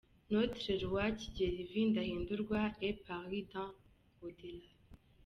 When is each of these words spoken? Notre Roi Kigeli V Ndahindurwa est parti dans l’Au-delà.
Notre 0.31 0.75
Roi 0.89 1.11
Kigeli 1.19 1.63
V 1.71 1.85
Ndahindurwa 1.85 2.71
est 2.81 3.05
parti 3.05 3.47
dans 3.53 3.69
l’Au-delà. 4.23 4.65